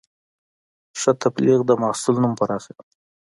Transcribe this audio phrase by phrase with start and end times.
[0.99, 2.81] ښه تبلیغ د محصول نوم پراخوي.